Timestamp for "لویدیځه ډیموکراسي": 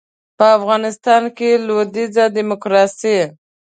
1.67-3.19